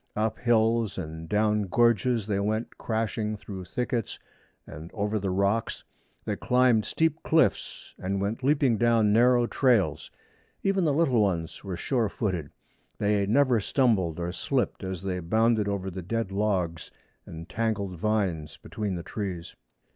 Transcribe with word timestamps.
Up 0.15 0.39
hills 0.39 0.97
and 0.97 1.29
down 1.29 1.67
gorges 1.67 2.25
they 2.25 2.39
went 2.39 2.75
crashing 2.79 3.37
through 3.37 3.65
thickets 3.65 4.17
and 4.65 4.89
over 4.95 5.19
the 5.19 5.29
rocks. 5.29 5.83
They 6.25 6.35
climbed 6.35 6.85
steep 6.85 7.21
cliffs 7.21 7.93
and 7.99 8.19
went 8.19 8.41
leaping 8.43 8.79
down 8.79 9.13
narrow 9.13 9.45
trails. 9.45 10.09
Even 10.63 10.85
the 10.85 10.91
little 10.93 11.21
ones 11.21 11.63
were 11.63 11.77
sure 11.77 12.09
footed. 12.09 12.49
They 12.97 13.27
never 13.27 13.59
stumbled 13.59 14.19
or 14.19 14.31
slipped 14.31 14.83
as 14.83 15.03
they 15.03 15.19
bounded 15.19 15.67
over 15.67 15.91
the 15.91 16.01
dead 16.01 16.31
logs 16.31 16.89
and 17.27 17.47
tangled 17.47 17.95
vines 17.95 18.57
between 18.57 18.95
the 18.95 19.03
trees. 19.03 19.55